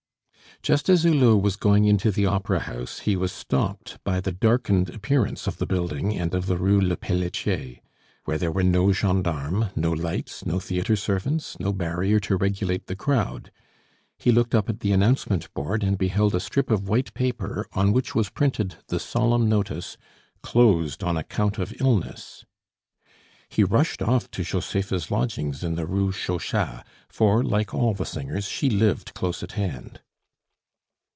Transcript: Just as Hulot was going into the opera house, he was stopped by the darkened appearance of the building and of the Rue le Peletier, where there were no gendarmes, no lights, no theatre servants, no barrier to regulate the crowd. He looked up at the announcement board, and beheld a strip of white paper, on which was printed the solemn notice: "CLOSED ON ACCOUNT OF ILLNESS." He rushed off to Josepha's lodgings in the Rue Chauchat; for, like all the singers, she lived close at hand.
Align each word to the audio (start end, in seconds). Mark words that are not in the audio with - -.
Just 0.63 0.89
as 0.89 1.05
Hulot 1.05 1.41
was 1.41 1.55
going 1.55 1.85
into 1.85 2.11
the 2.11 2.27
opera 2.27 2.59
house, 2.59 2.99
he 2.99 3.15
was 3.15 3.31
stopped 3.31 3.97
by 4.03 4.21
the 4.21 4.33
darkened 4.33 4.89
appearance 4.91 5.47
of 5.47 5.57
the 5.57 5.65
building 5.65 6.15
and 6.15 6.35
of 6.35 6.45
the 6.45 6.55
Rue 6.57 6.79
le 6.79 6.95
Peletier, 6.97 7.77
where 8.25 8.37
there 8.37 8.51
were 8.51 8.61
no 8.61 8.91
gendarmes, 8.93 9.71
no 9.75 9.91
lights, 9.91 10.45
no 10.45 10.59
theatre 10.59 10.95
servants, 10.97 11.59
no 11.59 11.73
barrier 11.73 12.19
to 12.19 12.35
regulate 12.35 12.85
the 12.85 12.95
crowd. 12.95 13.51
He 14.19 14.31
looked 14.31 14.53
up 14.53 14.69
at 14.69 14.81
the 14.81 14.91
announcement 14.91 15.51
board, 15.55 15.83
and 15.83 15.97
beheld 15.97 16.35
a 16.35 16.39
strip 16.39 16.69
of 16.69 16.87
white 16.87 17.11
paper, 17.15 17.65
on 17.73 17.91
which 17.91 18.13
was 18.13 18.29
printed 18.29 18.75
the 18.87 18.99
solemn 18.99 19.49
notice: 19.49 19.97
"CLOSED 20.43 21.03
ON 21.03 21.17
ACCOUNT 21.17 21.57
OF 21.57 21.81
ILLNESS." 21.81 22.45
He 23.49 23.63
rushed 23.63 24.03
off 24.03 24.29
to 24.29 24.43
Josepha's 24.43 25.09
lodgings 25.09 25.63
in 25.63 25.73
the 25.73 25.87
Rue 25.87 26.11
Chauchat; 26.11 26.85
for, 27.09 27.41
like 27.43 27.73
all 27.73 27.95
the 27.95 28.05
singers, 28.05 28.45
she 28.47 28.69
lived 28.69 29.15
close 29.15 29.41
at 29.41 29.53
hand. 29.53 30.01